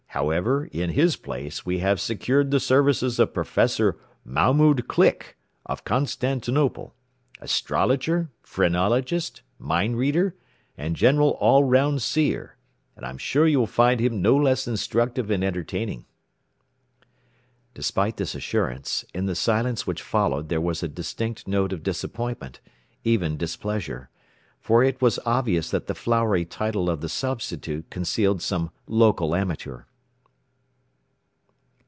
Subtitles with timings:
[0.13, 3.57] However, in his place we have secured the services of Prof.
[4.25, 6.93] Mahmoud Click, of Constantinople;
[7.39, 10.35] astrologer, phrenologist, mind reader,
[10.77, 12.57] and general all round seer;
[12.97, 16.03] and I am sure you will find him no less instructive and entertaining."
[17.73, 22.59] Despite this assurance, in the silence which followed there was a distinct note of disappointment,
[23.05, 24.09] even displeasure.
[24.59, 29.83] For it was obvious that the flowery title of the substitute concealed some local amateur.